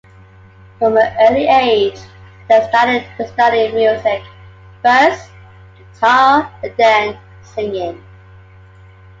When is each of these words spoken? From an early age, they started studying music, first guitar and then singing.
From 0.79 0.97
an 0.97 1.15
early 1.19 1.45
age, 1.45 1.99
they 2.49 2.67
started 2.69 3.05
studying 3.27 3.75
music, 3.75 4.23
first 4.81 5.29
guitar 5.93 6.51
and 6.63 6.73
then 6.75 7.19
singing. 7.43 8.03